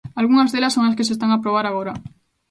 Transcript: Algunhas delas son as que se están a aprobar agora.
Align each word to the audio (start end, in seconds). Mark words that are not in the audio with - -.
Algunhas 0.21 0.51
delas 0.51 0.73
son 0.75 0.85
as 0.85 0.95
que 0.97 1.07
se 1.07 1.13
están 1.15 1.31
a 1.31 1.37
aprobar 1.39 1.65
agora. 1.67 1.93